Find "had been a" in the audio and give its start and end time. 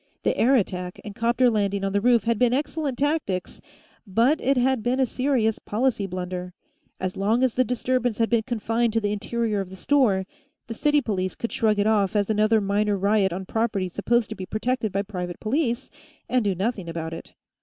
4.57-5.05